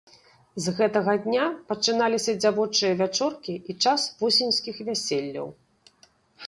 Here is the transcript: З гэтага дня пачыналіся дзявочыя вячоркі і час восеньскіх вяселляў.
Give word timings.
З 0.67 0.71
гэтага 0.77 1.13
дня 1.25 1.45
пачыналіся 1.69 2.35
дзявочыя 2.41 2.93
вячоркі 3.03 3.53
і 3.59 3.71
час 3.87 4.01
восеньскіх 4.25 4.75
вяселляў. 4.91 5.47